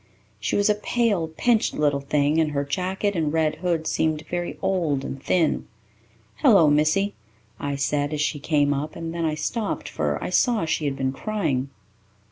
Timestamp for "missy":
6.71-7.13